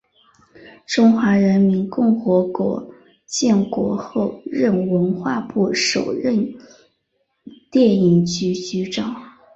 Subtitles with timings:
[0.87, 2.89] 中华人民共和国
[3.27, 6.43] 建国后任文化部首任
[7.69, 9.15] 电影局局长。